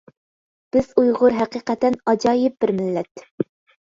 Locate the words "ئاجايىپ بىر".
2.09-2.75